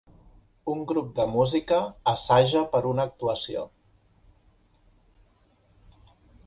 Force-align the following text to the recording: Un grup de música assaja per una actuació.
Un 0.71 0.79
grup 0.91 1.11
de 1.19 1.25
música 1.33 1.77
assaja 2.13 2.65
per 2.73 2.81
una 2.93 3.07
actuació. 3.11 3.69